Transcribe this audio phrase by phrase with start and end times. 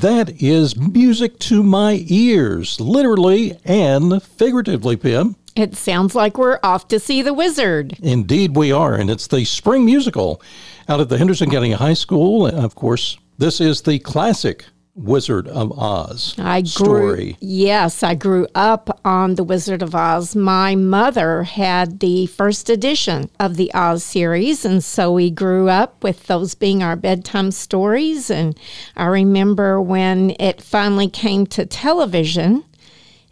[0.00, 5.36] That is music to my ears, literally and figuratively, Pim.
[5.54, 7.98] It sounds like we're off to see the wizard.
[8.00, 8.94] Indeed, we are.
[8.94, 10.40] And it's the spring musical
[10.88, 12.46] out at the Henderson County High School.
[12.46, 14.64] And Of course, this is the classic
[15.02, 17.36] Wizard of Oz I grew, story.
[17.40, 20.36] Yes, I grew up on The Wizard of Oz.
[20.36, 26.02] My mother had the first edition of the Oz series, and so we grew up
[26.02, 28.30] with those being our bedtime stories.
[28.30, 28.58] And
[28.96, 32.64] I remember when it finally came to television,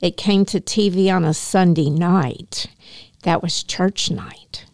[0.01, 2.67] it came to TV on a Sunday night.
[3.23, 4.65] That was church night.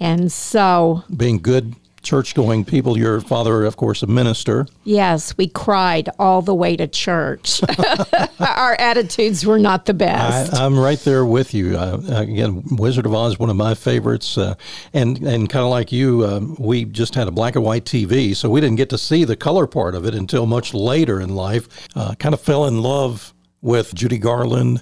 [0.00, 1.74] And so Being good
[2.08, 4.66] church going people, your father, of course, a minister.
[4.84, 7.60] Yes, we cried all the way to church.
[8.40, 10.54] Our attitudes were not the best.
[10.54, 11.76] I, I'm right there with you.
[11.76, 14.54] Uh, again, Wizard of Oz, one of my favorites, uh,
[14.94, 18.34] and and kind of like you, uh, we just had a black and white TV,
[18.34, 21.34] so we didn't get to see the color part of it until much later in
[21.34, 21.68] life.
[21.94, 24.80] Uh, kind of fell in love with Judy Garland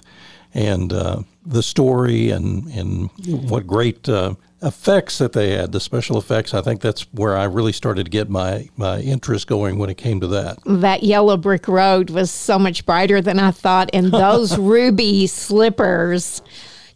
[0.53, 3.09] and uh, the story, and and
[3.49, 4.07] what great.
[4.07, 8.05] Uh, effects that they had the special effects i think that's where i really started
[8.05, 12.09] to get my my interest going when it came to that that yellow brick road
[12.09, 16.41] was so much brighter than I thought, and those ruby slippers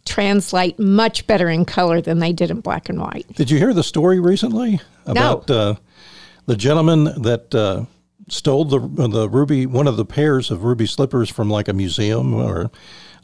[0.04, 3.26] translate much better in color than they did in black and white.
[3.34, 5.76] Did you hear the story recently about uh,
[6.46, 7.84] the gentleman that uh,
[8.28, 12.34] stole the the ruby one of the pairs of ruby slippers from like a museum
[12.34, 12.70] or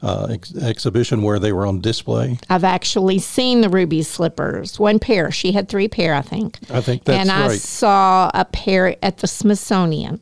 [0.02, 2.38] uh, ex- exhibition where they were on display?
[2.48, 5.30] I've actually seen the ruby slippers, one pair.
[5.30, 6.58] She had three pair, I think.
[6.70, 10.20] I think that's and I saw a pair at the Smithsonian.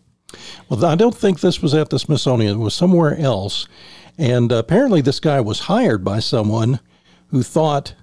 [0.69, 2.57] Well, I don't think this was at the Smithsonian.
[2.57, 3.67] It was somewhere else,
[4.19, 6.81] and apparently this guy was hired by someone
[7.29, 7.95] who thought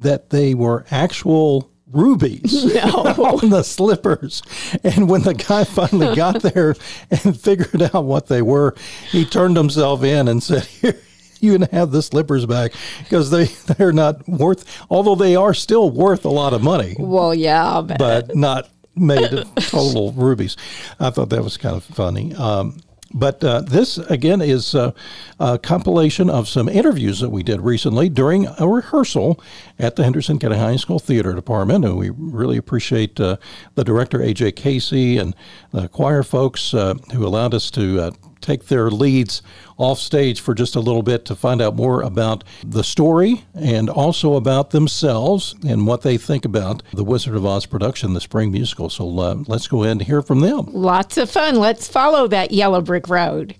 [0.00, 4.42] that they were actual rubies on the slippers.
[4.82, 6.74] And when the guy finally got there
[7.10, 8.74] and figured out what they were,
[9.10, 11.00] he turned himself in and said, Here,
[11.40, 13.44] you can have the slippers back because they,
[13.74, 17.98] they're not worth, although they are still worth a lot of money, Well, yeah, but,
[17.98, 20.56] but not made of total rubies.
[21.00, 22.34] I thought that was kind of funny.
[22.34, 22.78] Um,
[23.14, 24.90] but uh, this, again, is uh,
[25.38, 29.40] a compilation of some interviews that we did recently during a rehearsal
[29.78, 31.84] at the Henderson County High School Theater Department.
[31.84, 33.36] And we really appreciate uh,
[33.76, 34.52] the director, A.J.
[34.52, 35.36] Casey, and
[35.70, 38.10] the choir folks uh, who allowed us to uh,
[38.44, 39.42] take their leads
[39.76, 43.90] off stage for just a little bit to find out more about the story and
[43.90, 48.52] also about themselves and what they think about the Wizard of Oz production, the spring
[48.52, 48.88] musical.
[48.90, 50.66] So uh, let's go ahead and hear from them.
[50.72, 51.56] lots of fun.
[51.56, 53.56] Let's follow that yellow brick road.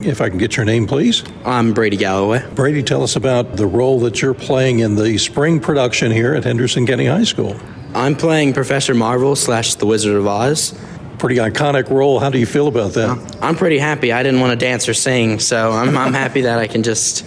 [0.00, 1.22] If I can get your name, please.
[1.44, 2.44] I'm Brady Galloway.
[2.54, 6.42] Brady, tell us about the role that you're playing in the spring production here at
[6.42, 7.56] Henderson County High School.
[7.94, 10.74] I'm playing Professor Marvel slash The Wizard of Oz.
[11.22, 12.18] Pretty iconic role.
[12.18, 13.36] How do you feel about that?
[13.40, 14.10] I'm pretty happy.
[14.10, 17.24] I didn't want to dance or sing, so I'm, I'm happy that I can just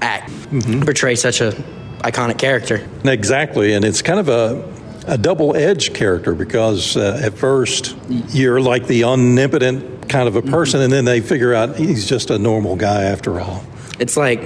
[0.00, 0.32] act,
[0.80, 1.50] portray such a
[1.98, 2.88] iconic character.
[3.04, 4.66] Exactly, and it's kind of a
[5.06, 7.94] a double-edged character because uh, at first
[8.30, 12.30] you're like the omnipotent kind of a person, and then they figure out he's just
[12.30, 13.62] a normal guy after all.
[13.98, 14.40] It's like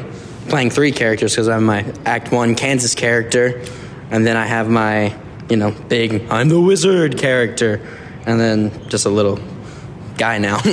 [0.49, 3.63] playing three characters because I have my Act One Kansas character,
[4.11, 5.17] and then I have my
[5.49, 7.81] you know big I'm the Wizard character,
[8.29, 9.41] and then just a little
[10.19, 10.59] guy now.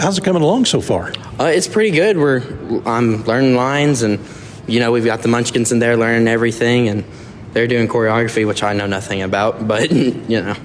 [0.00, 1.12] How's it coming along so far?
[1.38, 2.18] Uh, it's pretty good.
[2.18, 2.42] We're
[2.84, 4.18] I'm learning lines, and
[4.66, 7.04] you know we've got the Munchkins in there learning everything, and
[7.52, 9.66] they're doing choreography, which I know nothing about.
[9.66, 10.56] But you know,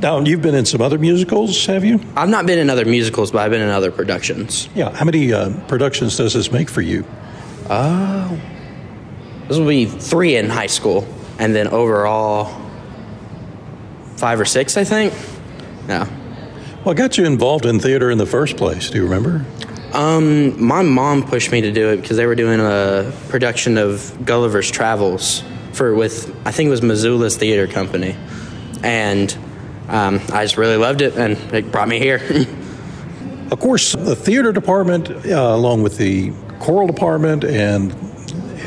[0.00, 2.00] Now you've been in some other musicals, have you?
[2.16, 4.68] I've not been in other musicals, but I've been in other productions.
[4.74, 4.90] Yeah.
[4.94, 7.04] How many uh, productions does this make for you?
[7.70, 8.40] Oh
[9.48, 11.06] this will be three in high school,
[11.38, 12.67] and then overall
[14.18, 15.14] five or six, I think.
[15.88, 16.06] Yeah.
[16.82, 18.90] What got you involved in theater in the first place?
[18.90, 19.44] Do you remember?
[19.92, 24.16] Um, my mom pushed me to do it because they were doing a production of
[24.24, 25.42] Gulliver's Travels
[25.72, 28.16] for with I think it was Missoula's theater company,
[28.82, 29.32] and
[29.88, 32.46] um, I just really loved it, and it brought me here.
[33.50, 37.94] Of course, the theater department, uh, along with the choral department and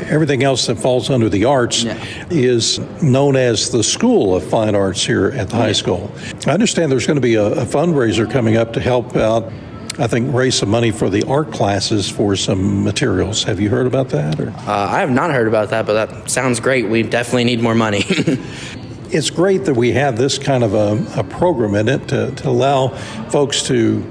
[0.08, 2.02] everything else that falls under the arts, Yeah.
[2.30, 6.10] is known as the School of Fine Arts here at the high school.
[6.46, 9.50] I understand there's going to be a, a fundraiser coming up to help out.
[9.98, 13.42] I think raise some money for the art classes for some materials.
[13.44, 14.40] Have you heard about that?
[14.40, 16.88] Uh, I have not heard about that, but that sounds great.
[16.88, 18.02] We definitely need more money.
[19.10, 22.48] it's great that we have this kind of a, a program in it to, to
[22.48, 22.88] allow
[23.28, 24.02] folks to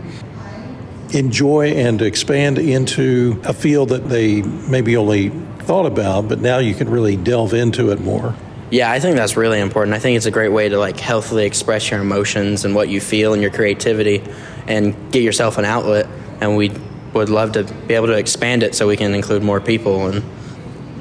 [1.13, 5.29] enjoy and expand into a field that they maybe only
[5.71, 8.35] thought about, but now you can really delve into it more.
[8.71, 9.95] Yeah, I think that's really important.
[9.95, 12.99] I think it's a great way to like healthily express your emotions and what you
[12.99, 14.21] feel and your creativity.
[14.67, 16.07] and get yourself an outlet.
[16.41, 16.71] And we
[17.13, 20.07] would love to be able to expand it so we can include more people.
[20.07, 20.23] And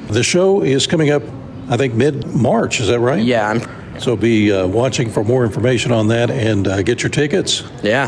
[0.08, 1.24] The show is coming up,
[1.68, 2.78] I think, mid March.
[2.80, 3.22] Is that right?
[3.24, 7.10] yeah, I'm, So be uh, watching for more information on that and uh, get your
[7.10, 7.64] tickets.
[7.82, 8.06] yeah,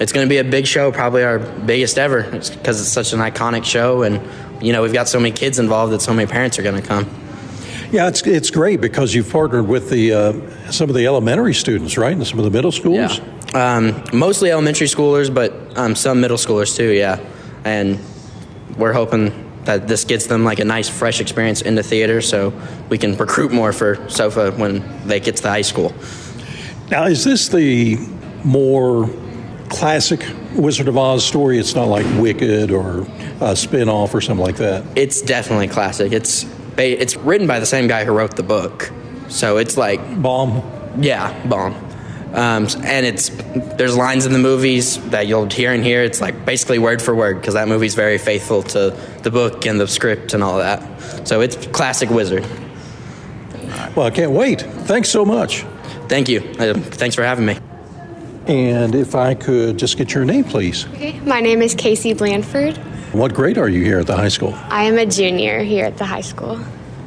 [0.00, 3.20] it's going to be a big show, probably our biggest ever, because it's such an
[3.20, 4.02] iconic show.
[4.02, 4.20] And
[4.62, 6.86] you know, we've got so many kids involved that so many parents are going to
[6.86, 7.08] come.
[7.90, 11.98] Yeah, it's it's great because you've partnered with the uh, some of the elementary students,
[11.98, 13.20] right, and some of the middle schools.
[13.54, 16.90] Um, mostly elementary schoolers, but um, some middle schoolers too.
[16.90, 17.20] Yeah,
[17.64, 18.00] and
[18.78, 22.52] we're hoping that this gets them like a nice, fresh experience in the theater, so
[22.88, 25.94] we can recruit more for SOFA when they get to the high school.
[26.90, 27.96] Now, is this the
[28.42, 29.08] more
[29.68, 31.58] classic Wizard of Oz story?
[31.58, 33.06] It's not like Wicked or
[33.42, 34.84] a spin-off or something like that.
[34.96, 36.12] It's definitely classic.
[36.12, 36.46] It's
[36.78, 38.90] it's written by the same guy who wrote the book,
[39.28, 40.62] so it's like Baum.
[40.98, 41.74] Yeah, Baum.
[42.34, 43.30] Um, and it's
[43.76, 46.02] there's lines in the movies that you'll hear and hear.
[46.02, 49.78] It's like basically word for word because that movie's very faithful to the book and
[49.78, 51.28] the script and all that.
[51.28, 52.46] So it's classic Wizard.
[53.94, 54.62] Well, I can't wait.
[54.62, 55.66] Thanks so much.
[56.08, 56.40] Thank you.
[56.58, 57.58] Uh, thanks for having me.
[58.46, 60.86] And if I could just get your name, please.
[60.88, 62.80] Okay, my name is Casey Blandford.
[63.12, 64.54] What grade are you here at the high school?
[64.68, 66.58] I am a junior here at the high school.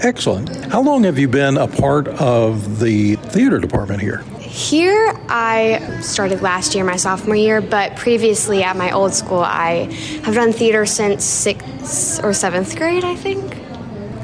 [0.02, 0.50] Excellent.
[0.66, 4.19] How long have you been a part of the theater department here?
[4.40, 9.92] Here, I started last year, my sophomore year, but previously at my old school, I
[10.24, 13.54] have done theater since sixth or seventh grade, I think.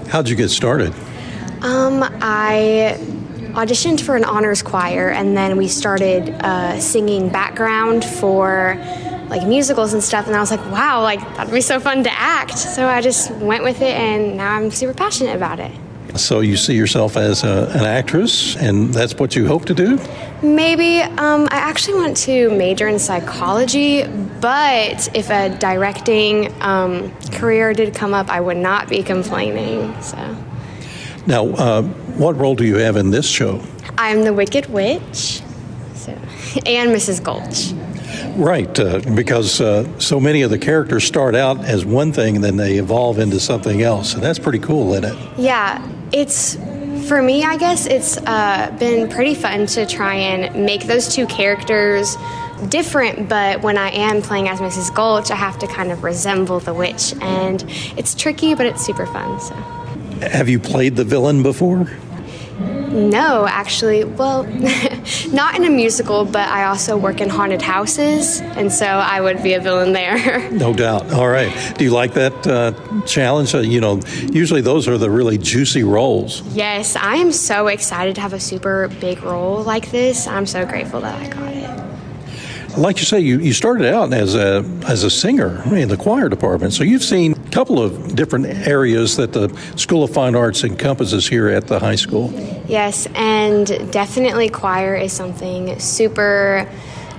[0.07, 0.94] How'd you get started?
[1.62, 2.95] Um, I
[3.54, 8.78] auditioned for an honors choir, and then we started uh, singing background for
[9.31, 10.28] like musicals and stuff.
[10.28, 12.57] And I was like, wow, like that'd be so fun to act.
[12.57, 15.72] So I just went with it, and now I'm super passionate about it.
[16.16, 19.98] So you see yourself as a, an actress, and that's what you hope to do?
[20.44, 21.00] Maybe.
[21.01, 24.06] Um, I actually want to major in psychology,
[24.42, 30.00] but if a directing um, career did come up, I would not be complaining.
[30.01, 30.18] So
[31.25, 31.83] Now, uh,
[32.18, 33.63] what role do you have in this show?
[33.98, 35.42] I'm the Wicked Witch,
[35.95, 36.12] so
[36.66, 37.24] and Mrs.
[37.24, 37.72] Gulch.
[38.36, 42.44] Right, uh, because uh, so many of the characters start out as one thing and
[42.44, 44.13] then they evolve into something else.
[44.13, 45.39] And that's pretty cool, isn't it?
[45.39, 46.56] Yeah, it's
[47.07, 47.44] for me.
[47.44, 52.16] I guess it's uh, been pretty fun to try and make those two characters
[52.69, 53.28] different.
[53.28, 54.94] But when I am playing as Mrs.
[54.94, 57.63] Gulch, I have to kind of resemble the witch, and
[57.98, 59.40] it's tricky, but it's super fun.
[59.40, 59.56] So.
[60.28, 61.88] Have you played the villain before?
[62.92, 64.44] No, actually, well,
[65.31, 69.42] not in a musical, but I also work in haunted houses, and so I would
[69.42, 70.50] be a villain there.
[70.62, 71.12] No doubt.
[71.14, 71.52] All right.
[71.78, 72.74] Do you like that uh,
[73.06, 73.56] challenge?
[73.56, 74.00] Uh, you know,
[74.31, 76.42] usually those are the really juicy roles.
[76.54, 80.28] yes, I am so excited to have a super big role like this.
[80.28, 81.81] I'm so grateful that I got it.
[82.78, 86.30] Like you say, you, you started out as a as a singer in the choir
[86.30, 90.63] department, so you've seen a couple of different areas that the School of Fine Arts
[90.63, 92.31] encompasses here at the high school.
[92.68, 96.69] Yes, and definitely choir is something super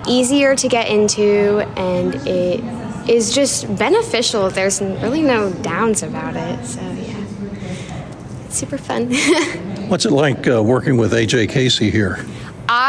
[0.08, 2.64] easier to get into, and it
[3.08, 4.48] is just beneficial.
[4.48, 7.24] There's really no downs about it, so yeah.
[8.46, 9.12] It's super fun.
[9.88, 12.24] What's it like uh, working with AJ Casey here?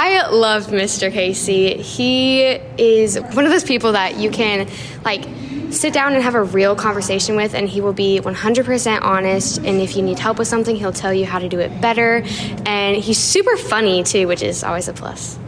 [0.06, 1.10] I love Mr.
[1.10, 1.82] Casey.
[1.82, 2.42] He
[2.78, 4.68] is one of those people that you can
[5.06, 5.24] like
[5.72, 9.80] sit down and have a real conversation with and he will be 100% honest and
[9.80, 12.22] if you need help with something he'll tell you how to do it better
[12.66, 15.40] and he's super funny too which is always a plus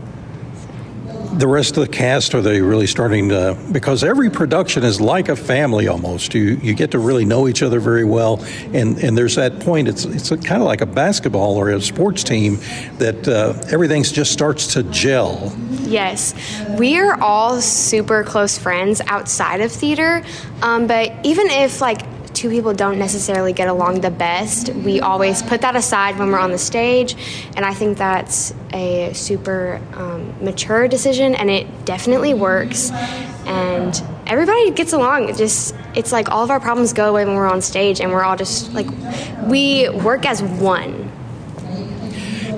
[1.38, 5.28] The rest of the cast are they really starting to because every production is like
[5.28, 6.34] a family almost.
[6.34, 8.42] You you get to really know each other very well,
[8.74, 9.88] and and there's that point.
[9.88, 12.58] It's it's kind of like a basketball or a sports team
[13.00, 15.54] that uh, everything just starts to gel.
[15.82, 16.34] Yes,
[16.80, 20.24] we are all super close friends outside of theater,
[20.62, 22.02] um, but even if like
[22.46, 26.38] two people don't necessarily get along the best, we always put that aside when we're
[26.38, 27.16] on the stage,
[27.56, 32.92] and I think that's a super um, mature decision, and it definitely works,
[33.48, 35.28] and everybody gets along.
[35.28, 38.12] It just it's like all of our problems go away when we're on stage, and
[38.12, 38.86] we're all just like
[39.48, 41.12] we work as one.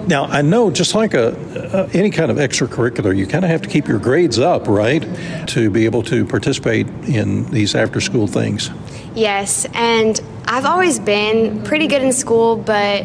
[0.08, 3.70] Now I know, just like a, any kind of extracurricular, you kind of have to
[3.70, 5.06] keep your grades up, right,
[5.48, 8.70] to be able to participate in these after-school things.
[9.18, 13.04] Yes, and I've always been pretty good in school, but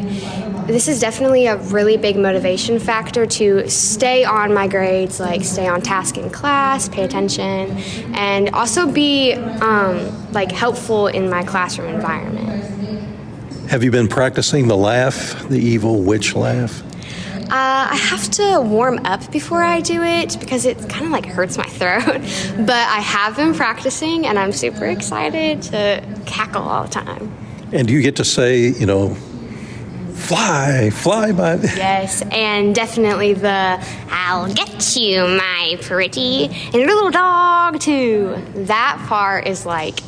[0.67, 5.67] this is definitely a really big motivation factor to stay on my grades, like stay
[5.67, 7.75] on task in class, pay attention,
[8.13, 12.63] and also be um, like helpful in my classroom environment.
[13.71, 16.83] Have you been practicing the laugh, the evil witch laugh?
[17.53, 21.27] Uh, I have to warm up before I do it because it kind of like
[21.27, 22.03] hurts my throat.
[22.65, 27.31] but I have been practicing and I'm super excited to cackle all the time.
[27.71, 29.13] And you get to say, you know,
[30.15, 31.57] fly, fly by.
[31.75, 33.79] Yes, and definitely the
[34.09, 38.35] I'll get you, my pretty, and your little dog too.
[38.55, 39.99] That part is like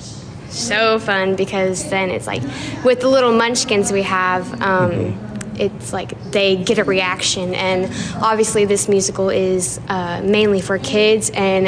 [0.49, 2.41] so fun because then it's like
[2.83, 4.59] with the little munchkins we have.
[4.63, 7.53] Um, it's like they get a reaction.
[7.55, 7.85] And
[8.21, 11.31] obviously this musical is uh, mainly for kids.
[11.33, 11.67] And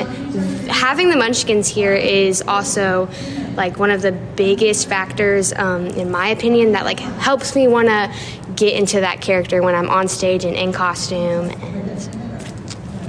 [0.70, 3.10] having the munchkins here is also
[3.56, 7.88] like one of the biggest factors um, in my opinion that like helps me want
[7.88, 8.14] to
[8.56, 11.50] get into that character when i'm on stage and in costume.
[11.50, 12.00] And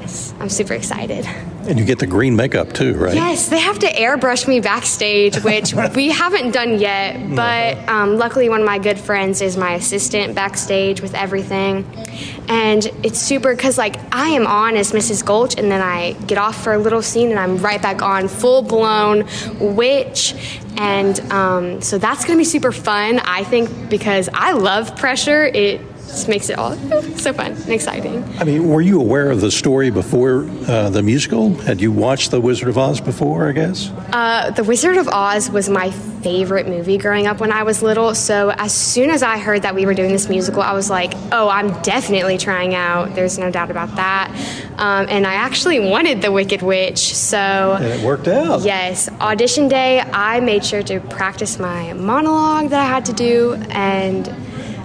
[0.01, 1.27] yes i'm super excited
[1.69, 3.15] And you get the green makeup too, right?
[3.15, 7.37] Yes, they have to airbrush me backstage, which we haven't done yet.
[7.37, 11.85] But um, luckily, one of my good friends is my assistant backstage with everything.
[12.49, 15.23] And it's super because, like, I am on as Mrs.
[15.23, 18.29] Gulch, and then I get off for a little scene, and I'm right back on
[18.29, 19.29] full blown
[19.61, 20.35] witch.
[20.79, 25.45] And um, so that's going to be super fun, I think, because I love pressure.
[25.45, 26.75] It just makes it all
[27.17, 28.25] so fun and exciting.
[28.39, 31.55] I mean, were you aware of the story before uh, the musical?
[31.55, 33.91] Had you watched The Wizard of Oz before, I guess?
[34.13, 38.15] Uh, the Wizard of Oz was my favorite movie growing up when I was little.
[38.15, 41.13] So as soon as I heard that we were doing this musical, I was like,
[41.33, 43.15] oh, I'm definitely trying out.
[43.15, 44.31] There's no doubt about that.
[44.77, 47.15] Um, and I actually wanted The Wicked Witch.
[47.15, 47.39] So.
[47.39, 48.63] And it worked out.
[48.63, 49.09] Yes.
[49.21, 53.55] Audition day, I made sure to practice my monologue that I had to do.
[53.71, 54.27] And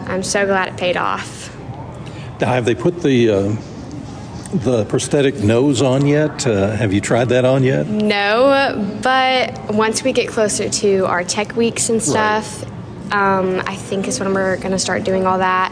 [0.07, 1.49] I'm so glad it paid off.
[2.39, 3.55] Now, have they put the uh,
[4.53, 6.45] the prosthetic nose on yet?
[6.45, 7.87] Uh, have you tried that on yet?
[7.87, 12.63] No, but once we get closer to our tech weeks and stuff,
[13.11, 15.71] um, I think is when we're going to start doing all that.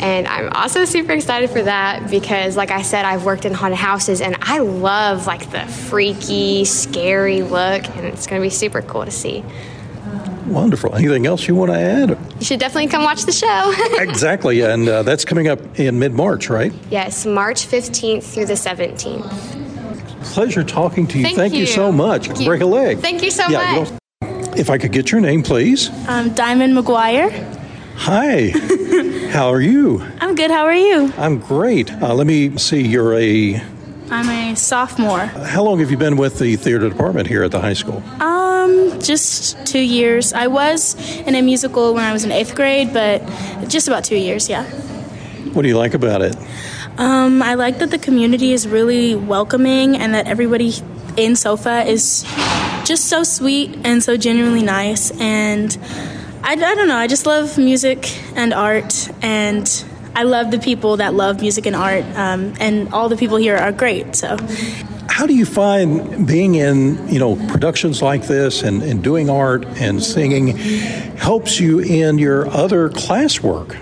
[0.00, 3.78] And I'm also super excited for that because, like I said, I've worked in haunted
[3.78, 8.80] houses and I love like the freaky, scary look, and it's going to be super
[8.82, 9.44] cool to see.
[10.48, 10.94] Wonderful.
[10.94, 12.10] Anything else you want to add?
[12.38, 13.72] You should definitely come watch the show.
[14.02, 16.72] exactly, and uh, that's coming up in mid March, right?
[16.90, 20.24] yes, March 15th through the 17th.
[20.24, 21.34] Pleasure talking to you.
[21.36, 21.60] Thank you.
[21.60, 21.66] you.
[21.66, 22.26] so much.
[22.26, 22.46] Thank you.
[22.46, 22.98] Break a leg.
[22.98, 23.92] Thank you so Yeah, much.
[24.20, 25.90] don't- If I could get your name, please.
[26.08, 27.30] I'm Diamond McGuire.
[27.96, 28.48] Hi.
[29.30, 30.02] How are you?
[30.20, 30.50] I'm good.
[30.50, 31.12] How are you?
[31.16, 31.92] I'm great.
[31.92, 32.80] Uh, let me see.
[32.86, 33.60] You're a.
[34.10, 35.18] I'm a sophomore.
[35.26, 38.02] How long have you been with the theater department here at the high school?
[38.20, 38.37] Um,
[39.00, 40.32] just two years.
[40.32, 43.22] I was in a musical when I was in eighth grade, but
[43.68, 44.48] just about two years.
[44.48, 44.64] Yeah.
[45.52, 46.36] What do you like about it?
[46.98, 50.72] Um, I like that the community is really welcoming and that everybody
[51.16, 52.24] in Sofa is
[52.84, 55.10] just so sweet and so genuinely nice.
[55.20, 55.76] And
[56.42, 56.96] I, I don't know.
[56.96, 59.84] I just love music and art and.
[60.16, 63.56] I love the people that love music and art, um, and all the people here
[63.56, 64.16] are great.
[64.16, 64.36] So,
[65.18, 69.66] How do you find being in, you know, productions like this and, and doing art
[69.80, 70.56] and singing
[71.16, 73.74] helps you in your other classwork?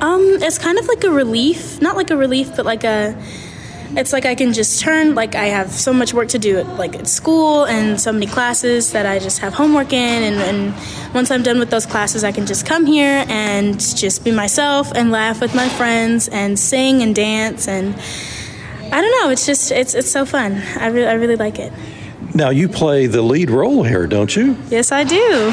[0.00, 1.82] Um, it's kind of like a relief.
[1.82, 3.14] Not like a relief, but like a.
[3.98, 5.14] It's like I can just turn.
[5.14, 8.26] Like I have so much work to do, at, like at school, and so many
[8.26, 10.22] classes that I just have homework in.
[10.22, 14.24] And, and once I'm done with those classes, I can just come here and just
[14.24, 17.68] be myself and laugh with my friends and sing and dance.
[17.68, 17.94] And
[18.96, 19.28] I don't know.
[19.28, 20.54] It's just it's it's so fun.
[20.78, 21.70] I really I really like it.
[22.34, 24.56] Now, you play the lead role here, don't you?
[24.70, 25.52] Yes, I do.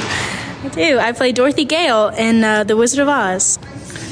[0.64, 0.98] I do.
[0.98, 3.60] I play Dorothy Gale in uh, The Wizard of Oz.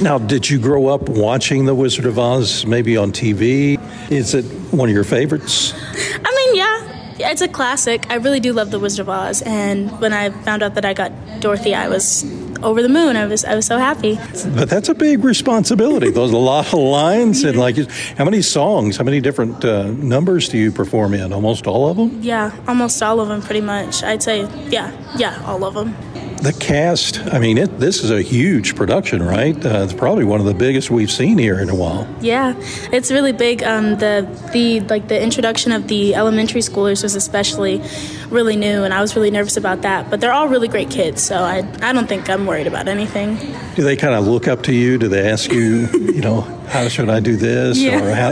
[0.02, 3.80] Now, did you grow up watching The Wizard of Oz, maybe on TV?
[4.12, 5.74] Is it one of your favorites?
[5.74, 8.10] I mean, yeah, it's a classic.
[8.10, 10.94] I really do love The Wizard of Oz, and when I found out that I
[10.94, 12.24] got Dorothy, I was
[12.64, 13.16] over the moon.
[13.16, 14.16] I was I was so happy.
[14.56, 16.10] But that's a big responsibility.
[16.22, 17.78] Those a lot of lines and like,
[18.18, 21.34] how many songs, how many different uh, numbers do you perform in?
[21.34, 22.22] Almost all of them.
[22.22, 24.04] Yeah, almost all of them, pretty much.
[24.04, 25.96] I'd say, yeah, yeah, all of them.
[26.42, 27.20] The cast.
[27.32, 29.56] I mean, it, this is a huge production, right?
[29.64, 32.08] Uh, it's probably one of the biggest we've seen here in a while.
[32.20, 32.56] Yeah,
[32.92, 33.62] it's really big.
[33.62, 37.84] Um, the the like the introduction of the elementary schoolers was especially
[38.32, 40.10] really new, and I was really nervous about that.
[40.10, 43.36] But they're all really great kids, so I I don't think I'm worried about anything.
[43.76, 44.98] Do they kind of look up to you?
[44.98, 48.02] Do they ask you, you know, how should I do this, Yeah.
[48.04, 48.32] or how?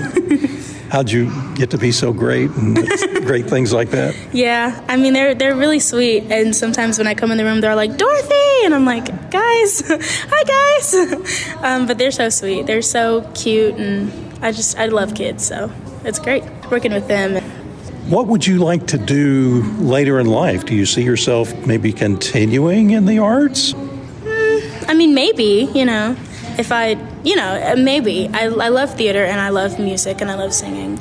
[0.91, 2.75] How'd you get to be so great and
[3.25, 4.15] great things like that?
[4.33, 7.61] Yeah, I mean they're they're really sweet, and sometimes when I come in the room,
[7.61, 12.81] they're like Dorothy, and I'm like, guys, hi guys, um, but they're so sweet, they're
[12.81, 14.11] so cute, and
[14.43, 15.71] I just I love kids, so
[16.05, 17.35] it's great working with them.
[18.09, 20.65] What would you like to do later in life?
[20.65, 23.75] Do you see yourself maybe continuing in the arts?
[24.87, 26.15] I mean, maybe you know,
[26.59, 30.35] if I, you know, maybe I, I love theater and I love music and I
[30.35, 30.99] love singing.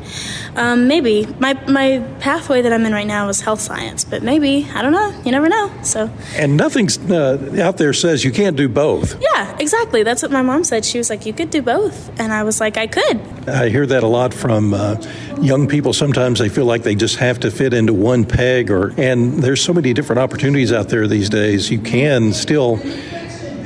[0.56, 4.68] Um, maybe my my pathway that I'm in right now is health science, but maybe
[4.74, 5.10] I don't know.
[5.24, 5.70] You never know.
[5.82, 9.20] So And nothing's uh, out there says you can't do both.
[9.20, 10.02] yeah, exactly.
[10.04, 10.84] That's what my mom said.
[10.84, 13.86] She was like, "You could do both," and I was like, "I could." I hear
[13.86, 14.96] that a lot from uh,
[15.40, 15.92] young people.
[15.92, 19.60] Sometimes they feel like they just have to fit into one peg, or and there's
[19.62, 21.70] so many different opportunities out there these days.
[21.70, 22.78] You can still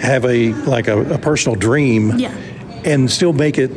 [0.03, 2.35] have a like a, a personal dream, Yeah.
[2.85, 3.71] and still make it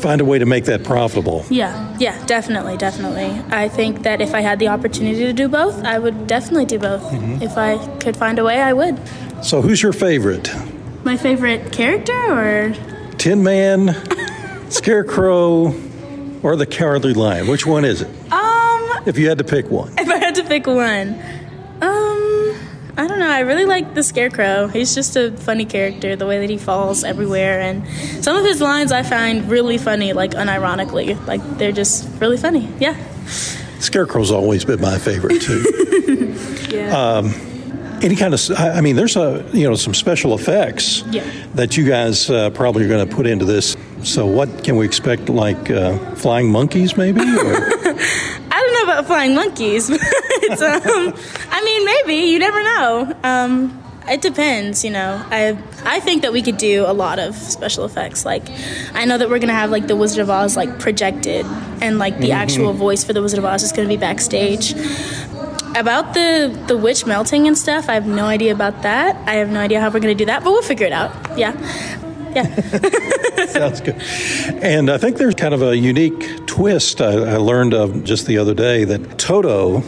[0.00, 1.44] find a way to make that profitable.
[1.50, 3.38] Yeah, yeah, definitely, definitely.
[3.54, 6.78] I think that if I had the opportunity to do both, I would definitely do
[6.78, 7.02] both.
[7.42, 8.98] If I could find a way, I would.
[9.42, 10.48] So, who's your favorite?
[11.04, 12.74] My favorite character, or
[13.18, 13.94] Tin Man,
[14.70, 15.74] Scarecrow,
[16.42, 17.46] or the Cowardly Lion?
[17.48, 18.08] Which one is it?
[18.32, 19.92] um, If you had to pick one.
[19.98, 21.18] if I had to pick one,
[22.96, 23.30] I don't know.
[23.30, 24.66] I really like the Scarecrow.
[24.68, 26.16] He's just a funny character.
[26.16, 27.86] The way that he falls everywhere, and
[28.24, 31.16] some of his lines I find really funny, like unironically.
[31.26, 32.68] Like they're just really funny.
[32.78, 32.96] Yeah.
[33.80, 36.36] Scarecrow's always been my favorite too.
[36.70, 37.22] Yeah.
[38.02, 41.24] Any kind of, I I mean, there's a you know some special effects Yeah.
[41.54, 43.76] that you guys uh, probably are going to put into this.
[44.04, 45.28] So, what can we expect?
[45.28, 47.20] Like uh, flying monkeys, maybe?
[47.20, 49.90] Or, I don't know about flying monkeys,
[50.48, 51.12] but um,
[51.60, 53.14] I mean, maybe you never know.
[53.22, 55.22] Um, it depends, you know.
[55.30, 58.24] I I think that we could do a lot of special effects.
[58.24, 58.44] Like,
[58.94, 61.44] I know that we're gonna have like the Wizard of Oz like projected,
[61.82, 64.72] and like the actual voice for the Wizard of Oz is gonna be backstage.
[65.76, 69.16] About the the witch melting and stuff, I have no idea about that.
[69.28, 71.12] I have no idea how we're gonna do that, but we'll figure it out.
[71.38, 71.52] Yeah,
[72.34, 72.54] yeah.
[73.46, 74.00] sounds good.
[74.64, 78.38] And I think there's kind of a unique twist I, I learned of just the
[78.38, 79.82] other day that Toto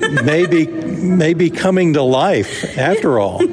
[0.00, 3.40] may be coming to life after all.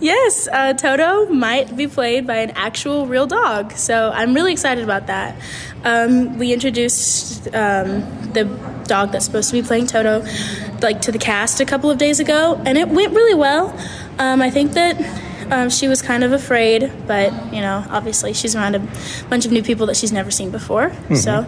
[0.00, 4.84] Yes, uh, Toto might be played by an actual real dog, so I'm really excited
[4.84, 5.34] about that.
[5.82, 8.44] Um, we introduced um, the
[8.86, 10.24] dog that's supposed to be playing Toto,
[10.82, 13.76] like to the cast a couple of days ago, and it went really well.
[14.20, 14.94] Um, I think that
[15.50, 18.88] um, she was kind of afraid, but you know, obviously she's around a
[19.28, 20.92] bunch of new people that she's never seen before.
[21.16, 21.44] So,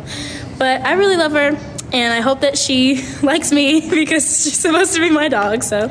[0.58, 1.52] but I really love her,
[1.92, 5.62] and I hope that she likes me because she's supposed to be my dog.
[5.62, 5.84] So,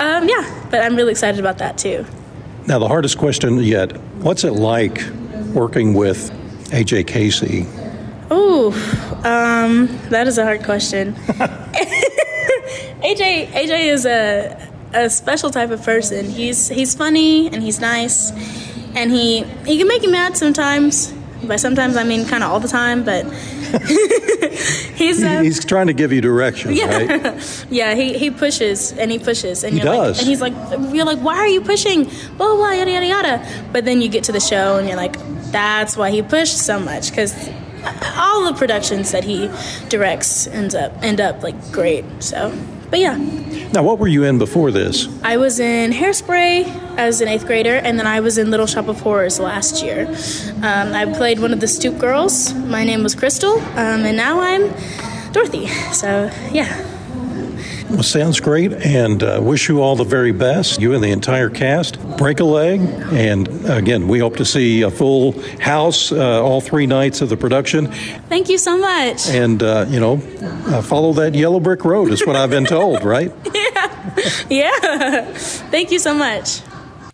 [0.00, 2.04] um, yeah, but I'm really excited about that too.
[2.66, 5.02] Now, the hardest question yet: What's it like
[5.52, 6.30] working with
[6.70, 7.66] AJ Casey?
[8.32, 8.72] Ooh,
[9.22, 11.14] um, that is a hard question.
[13.04, 16.30] AJ AJ is a a special type of person.
[16.30, 18.30] He's he's funny and he's nice,
[18.94, 21.12] and he he can make you mad sometimes.
[21.42, 23.26] By sometimes I mean kind of all the time, but
[24.94, 27.66] he's uh, He's trying to give you direction, right?
[27.70, 30.16] yeah, he, he pushes and he pushes and He you're does.
[30.16, 33.06] like and he's like you're like why are you pushing blah blah blah yada yada
[33.06, 35.16] yada but then you get to the show and you're like
[35.50, 37.48] that's why he pushed so much because
[38.16, 39.48] all the productions that he
[39.88, 42.50] directs ends up end up like great so
[42.90, 43.16] but yeah.
[43.72, 45.08] Now, what were you in before this?
[45.22, 46.64] I was in Hairspray
[46.96, 50.06] as an eighth grader and then I was in Little Shop of Horrors last year.
[50.58, 52.54] Um, I played one of the Stoop girls.
[52.54, 54.72] My name was Crystal um, and now I'm
[55.32, 55.66] Dorothy.
[55.92, 56.90] So yeah
[57.94, 60.80] Well, sounds great, and uh, wish you all the very best.
[60.80, 61.96] You and the entire cast.
[62.16, 62.80] Break a leg,
[63.12, 67.36] and again, we hope to see a full house uh, all three nights of the
[67.36, 67.86] production.
[68.28, 70.14] thank you so much And uh, you know,
[70.66, 73.32] uh, follow that yellow brick road is what I've been told, right?
[74.50, 75.32] Yeah.
[75.70, 76.62] Thank you so much.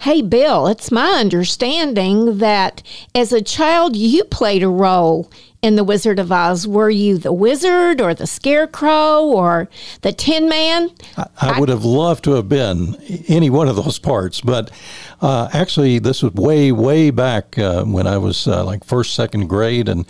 [0.00, 2.82] Hey, Bill, it's my understanding that
[3.14, 5.30] as a child you played a role
[5.62, 6.66] in The Wizard of Oz.
[6.66, 9.68] Were you the wizard or the scarecrow or
[10.02, 10.90] the Tin Man?
[11.40, 12.96] I would have loved to have been
[13.28, 14.70] any one of those parts, but
[15.20, 19.48] uh, actually, this was way, way back uh, when I was uh, like first, second
[19.48, 20.06] grade, and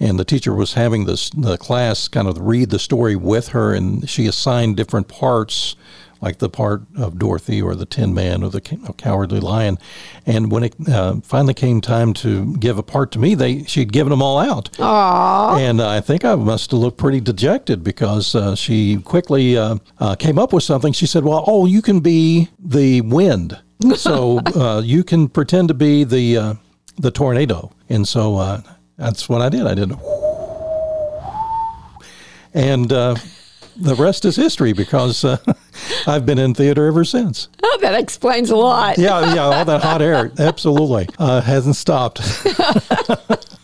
[0.00, 3.74] and the teacher was having this the class kind of read the story with her,
[3.74, 5.76] and she assigned different parts.
[6.24, 9.78] Like the part of Dorothy or the Tin Man or the Cowardly Lion,
[10.24, 13.92] and when it uh, finally came time to give a part to me, they she'd
[13.92, 14.72] given them all out.
[14.78, 15.60] Aww.
[15.60, 20.14] And I think I must have looked pretty dejected because uh, she quickly uh, uh,
[20.14, 20.94] came up with something.
[20.94, 23.60] She said, "Well, oh, you can be the wind,
[23.94, 26.54] so uh, you can pretend to be the uh,
[26.96, 28.62] the tornado." And so uh,
[28.96, 29.66] that's what I did.
[29.66, 29.92] I did,
[32.54, 33.16] and uh,
[33.76, 35.38] the rest is history because uh,
[36.06, 37.48] I've been in theater ever since.
[37.62, 38.98] Oh, that explains a lot.
[38.98, 42.20] Yeah, yeah, all that hot air, absolutely, uh, hasn't stopped.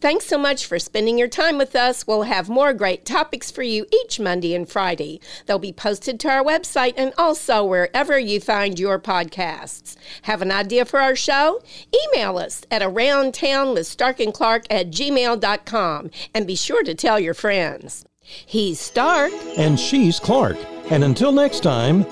[0.00, 2.06] Thanks so much for spending your time with us.
[2.06, 5.20] We'll have more great topics for you each Monday and Friday.
[5.46, 9.96] They'll be posted to our website and also wherever you find your podcasts.
[10.22, 11.60] Have an idea for our show?
[11.92, 17.18] Email us at aroundtown with Stark and Clark at gmail.com and be sure to tell
[17.18, 18.04] your friends.
[18.46, 19.32] He's Stark.
[19.56, 20.56] And she's Clark.
[20.90, 22.04] And until next time,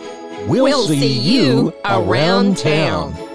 [0.48, 3.12] we'll, We'll see, see you around town.
[3.14, 3.25] town.